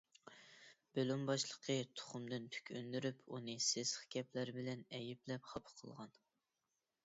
بۆلۈم 0.99 1.25
باشلىقى 1.29 1.75
تۇخۇمدىن 1.99 2.49
تۈك 2.57 2.73
ئۈندۈرۈپ، 2.79 3.21
ئۇنى 3.37 3.57
سېسىق 3.69 4.11
گەپلەر 4.19 4.55
بىلەن 4.59 4.85
ئەيىبلەپ 5.01 5.49
خاپا 5.55 5.79
قىلغان. 5.79 6.21